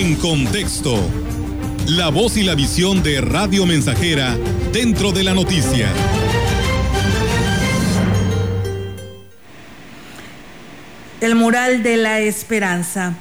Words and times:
En 0.00 0.14
contexto, 0.14 0.98
la 1.86 2.08
voz 2.08 2.38
y 2.38 2.42
la 2.42 2.54
visión 2.54 3.02
de 3.02 3.20
Radio 3.20 3.66
Mensajera 3.66 4.34
dentro 4.72 5.12
de 5.12 5.22
la 5.22 5.34
noticia. 5.34 5.90
El 11.20 11.34
mural 11.34 11.82
de 11.82 11.98
la 11.98 12.20
esperanza. 12.20 13.12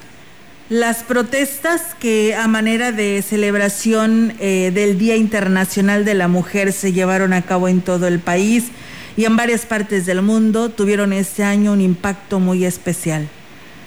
Las 0.69 1.03
protestas 1.03 1.81
que 1.99 2.33
a 2.33 2.47
manera 2.47 2.93
de 2.93 3.21
celebración 3.27 4.35
eh, 4.39 4.71
del 4.73 4.97
Día 4.97 5.17
Internacional 5.17 6.05
de 6.05 6.13
la 6.13 6.29
Mujer 6.29 6.71
se 6.71 6.93
llevaron 6.93 7.33
a 7.33 7.41
cabo 7.41 7.67
en 7.67 7.81
todo 7.81 8.07
el 8.07 8.19
país 8.19 8.67
y 9.17 9.25
en 9.25 9.35
varias 9.35 9.65
partes 9.65 10.05
del 10.05 10.21
mundo 10.21 10.69
tuvieron 10.69 11.11
este 11.11 11.43
año 11.43 11.73
un 11.73 11.81
impacto 11.81 12.39
muy 12.39 12.63
especial. 12.63 13.27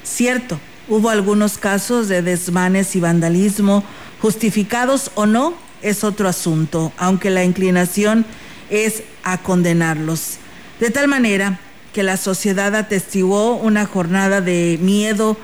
Cierto, 0.03 0.59
hubo 0.87 1.09
algunos 1.09 1.57
casos 1.57 2.07
de 2.07 2.21
desmanes 2.21 2.95
y 2.95 2.99
vandalismo, 2.99 3.83
justificados 4.21 5.11
o 5.15 5.25
no, 5.25 5.53
es 5.81 6.03
otro 6.03 6.27
asunto, 6.29 6.91
aunque 6.97 7.29
la 7.29 7.43
inclinación 7.43 8.25
es 8.69 9.03
a 9.23 9.37
condenarlos. 9.37 10.37
De 10.79 10.89
tal 10.89 11.07
manera 11.07 11.59
que 11.93 12.03
la 12.03 12.17
sociedad 12.17 12.75
atestiguó 12.75 13.55
una 13.55 13.85
jornada 13.85 14.41
de 14.41 14.79
miedo, 14.81 15.37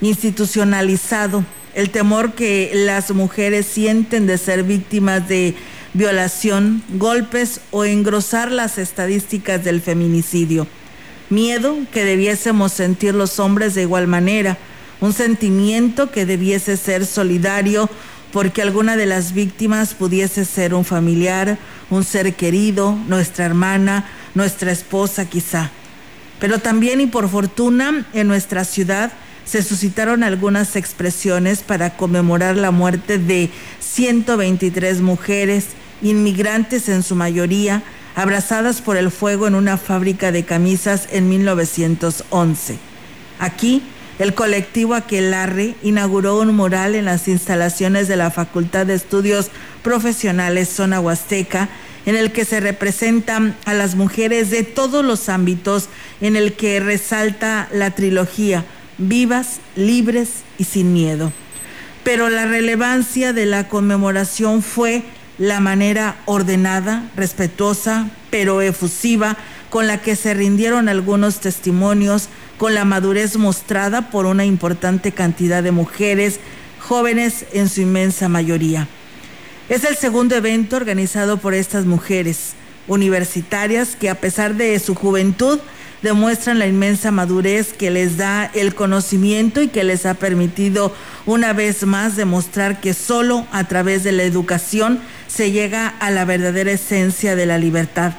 institucionalizado, 0.00 1.44
el 1.74 1.90
temor 1.90 2.34
que 2.34 2.70
las 2.74 3.10
mujeres 3.10 3.66
sienten 3.66 4.26
de 4.26 4.38
ser 4.38 4.62
víctimas 4.64 5.26
de 5.28 5.54
violación, 5.94 6.82
golpes 6.90 7.60
o 7.70 7.84
engrosar 7.84 8.50
las 8.50 8.78
estadísticas 8.78 9.64
del 9.64 9.80
feminicidio. 9.80 10.66
Miedo 11.30 11.76
que 11.92 12.04
debiésemos 12.04 12.72
sentir 12.72 13.14
los 13.14 13.38
hombres 13.40 13.74
de 13.74 13.82
igual 13.82 14.06
manera, 14.06 14.58
un 15.00 15.12
sentimiento 15.12 16.10
que 16.10 16.26
debiese 16.26 16.76
ser 16.76 17.06
solidario 17.06 17.88
porque 18.32 18.62
alguna 18.62 18.96
de 18.96 19.06
las 19.06 19.32
víctimas 19.32 19.94
pudiese 19.94 20.44
ser 20.44 20.74
un 20.74 20.84
familiar, 20.84 21.56
un 21.88 22.02
ser 22.02 22.34
querido, 22.34 22.98
nuestra 23.06 23.44
hermana, 23.44 24.06
nuestra 24.34 24.72
esposa 24.72 25.24
quizá. 25.26 25.70
Pero 26.40 26.58
también 26.58 27.00
y 27.00 27.06
por 27.06 27.28
fortuna 27.28 28.04
en 28.12 28.26
nuestra 28.26 28.64
ciudad 28.64 29.12
se 29.44 29.62
suscitaron 29.62 30.24
algunas 30.24 30.74
expresiones 30.74 31.62
para 31.62 31.96
conmemorar 31.96 32.56
la 32.56 32.70
muerte 32.70 33.18
de 33.18 33.50
123 33.80 35.00
mujeres, 35.00 35.66
inmigrantes 36.02 36.88
en 36.88 37.02
su 37.02 37.14
mayoría, 37.14 37.82
abrazadas 38.16 38.80
por 38.80 38.96
el 38.96 39.10
fuego 39.10 39.46
en 39.46 39.54
una 39.54 39.76
fábrica 39.76 40.32
de 40.32 40.44
camisas 40.44 41.08
en 41.12 41.28
1911. 41.28 42.78
Aquí, 43.38 43.82
el 44.18 44.34
colectivo 44.34 44.94
Aquelarre 44.94 45.74
inauguró 45.82 46.38
un 46.40 46.54
mural 46.54 46.94
en 46.94 47.06
las 47.06 47.26
instalaciones 47.26 48.06
de 48.06 48.16
la 48.16 48.30
Facultad 48.30 48.86
de 48.86 48.94
Estudios 48.94 49.50
Profesionales 49.82 50.68
Zona 50.68 51.00
Huasteca, 51.00 51.68
en 52.06 52.16
el 52.16 52.32
que 52.32 52.44
se 52.44 52.60
representan 52.60 53.56
a 53.64 53.74
las 53.74 53.94
mujeres 53.94 54.50
de 54.50 54.62
todos 54.62 55.04
los 55.04 55.28
ámbitos, 55.28 55.88
en 56.20 56.36
el 56.36 56.52
que 56.52 56.78
resalta 56.80 57.68
la 57.72 57.90
trilogía 57.92 58.64
vivas, 58.98 59.60
libres 59.74 60.42
y 60.58 60.64
sin 60.64 60.92
miedo. 60.92 61.32
Pero 62.04 62.28
la 62.28 62.46
relevancia 62.46 63.32
de 63.32 63.46
la 63.46 63.68
conmemoración 63.68 64.62
fue 64.62 65.02
la 65.38 65.60
manera 65.60 66.16
ordenada, 66.26 67.10
respetuosa, 67.16 68.08
pero 68.30 68.60
efusiva 68.60 69.36
con 69.70 69.86
la 69.88 70.00
que 70.00 70.14
se 70.14 70.34
rindieron 70.34 70.88
algunos 70.88 71.40
testimonios, 71.40 72.28
con 72.58 72.74
la 72.74 72.84
madurez 72.84 73.36
mostrada 73.36 74.10
por 74.10 74.26
una 74.26 74.44
importante 74.44 75.12
cantidad 75.12 75.62
de 75.62 75.72
mujeres, 75.72 76.40
jóvenes 76.80 77.46
en 77.52 77.68
su 77.68 77.80
inmensa 77.80 78.28
mayoría. 78.28 78.88
Es 79.68 79.84
el 79.84 79.96
segundo 79.96 80.36
evento 80.36 80.76
organizado 80.76 81.38
por 81.38 81.54
estas 81.54 81.86
mujeres 81.86 82.52
universitarias 82.86 83.96
que 83.96 84.10
a 84.10 84.14
pesar 84.14 84.54
de 84.54 84.78
su 84.78 84.94
juventud 84.94 85.58
demuestran 86.02 86.58
la 86.58 86.66
inmensa 86.66 87.10
madurez 87.10 87.72
que 87.72 87.90
les 87.90 88.18
da 88.18 88.50
el 88.52 88.74
conocimiento 88.74 89.62
y 89.62 89.68
que 89.68 89.84
les 89.84 90.04
ha 90.04 90.12
permitido 90.12 90.94
una 91.24 91.54
vez 91.54 91.86
más 91.86 92.14
demostrar 92.14 92.78
que 92.82 92.92
solo 92.92 93.46
a 93.52 93.64
través 93.64 94.04
de 94.04 94.12
la 94.12 94.24
educación 94.24 95.00
se 95.28 95.50
llega 95.50 95.88
a 95.88 96.10
la 96.10 96.26
verdadera 96.26 96.72
esencia 96.72 97.36
de 97.36 97.46
la 97.46 97.56
libertad. 97.56 98.12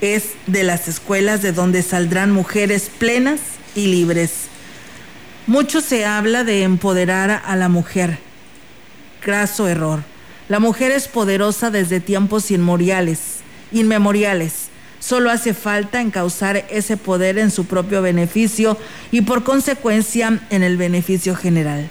Es 0.00 0.34
de 0.46 0.62
las 0.62 0.86
escuelas 0.86 1.42
de 1.42 1.50
donde 1.50 1.82
saldrán 1.82 2.30
mujeres 2.30 2.88
plenas 2.98 3.40
y 3.78 3.86
libres. 3.86 4.48
Mucho 5.46 5.80
se 5.80 6.04
habla 6.04 6.44
de 6.44 6.62
empoderar 6.62 7.42
a 7.44 7.56
la 7.56 7.68
mujer. 7.68 8.18
Graso 9.24 9.68
error. 9.68 10.02
La 10.48 10.60
mujer 10.60 10.92
es 10.92 11.08
poderosa 11.08 11.70
desde 11.70 12.00
tiempos 12.00 12.50
inmemoriales, 12.50 13.40
inmemoriales 13.72 14.68
Solo 15.00 15.30
hace 15.30 15.54
falta 15.54 16.00
encauzar 16.00 16.66
ese 16.70 16.96
poder 16.96 17.38
en 17.38 17.50
su 17.50 17.66
propio 17.66 18.02
beneficio 18.02 18.76
y 19.12 19.20
por 19.22 19.44
consecuencia 19.44 20.40
en 20.50 20.62
el 20.62 20.76
beneficio 20.76 21.36
general. 21.36 21.88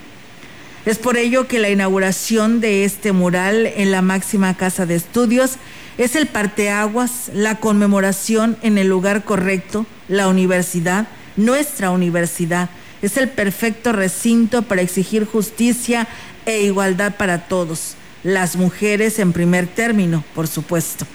Es 0.85 0.97
por 0.97 1.17
ello 1.17 1.47
que 1.47 1.59
la 1.59 1.69
inauguración 1.69 2.59
de 2.59 2.83
este 2.83 3.13
mural 3.13 3.65
en 3.65 3.91
la 3.91 4.01
máxima 4.01 4.55
casa 4.55 4.85
de 4.85 4.95
estudios 4.95 5.53
es 5.97 6.15
el 6.15 6.27
parteaguas, 6.27 7.31
la 7.33 7.55
conmemoración 7.55 8.57
en 8.61 8.77
el 8.77 8.87
lugar 8.87 9.23
correcto, 9.23 9.85
la 10.07 10.27
universidad, 10.27 11.07
nuestra 11.37 11.91
universidad. 11.91 12.69
Es 13.01 13.17
el 13.17 13.29
perfecto 13.29 13.93
recinto 13.93 14.63
para 14.63 14.81
exigir 14.81 15.25
justicia 15.25 16.07
e 16.45 16.63
igualdad 16.63 17.15
para 17.15 17.47
todos, 17.47 17.95
las 18.23 18.55
mujeres 18.55 19.19
en 19.19 19.33
primer 19.33 19.67
término, 19.67 20.23
por 20.33 20.47
supuesto. 20.47 21.05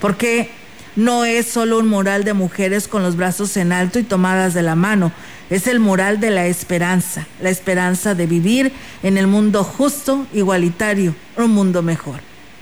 Porque 0.00 0.50
no 0.96 1.24
es 1.24 1.46
solo 1.46 1.78
un 1.78 1.88
mural 1.88 2.24
de 2.24 2.34
mujeres 2.34 2.86
con 2.86 3.02
los 3.02 3.16
brazos 3.16 3.56
en 3.56 3.72
alto 3.72 3.98
y 3.98 4.02
tomadas 4.02 4.54
de 4.54 4.62
la 4.62 4.74
mano, 4.74 5.12
es 5.50 5.66
el 5.66 5.80
mural 5.80 6.20
de 6.20 6.30
la 6.30 6.46
esperanza, 6.46 7.26
la 7.40 7.50
esperanza 7.50 8.14
de 8.14 8.26
vivir 8.26 8.72
en 9.02 9.18
el 9.18 9.26
mundo 9.26 9.64
justo, 9.64 10.26
igualitario, 10.32 11.14
un 11.36 11.50
mundo 11.50 11.82
mejor. 11.82 12.20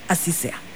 Así 0.08 0.32
sea. 0.32 0.69